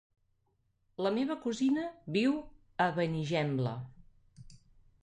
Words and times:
La 1.07 1.11
meva 1.17 1.37
cosina 1.43 1.83
viu 2.17 2.35
a 2.87 2.89
Benigembla. 2.99 3.77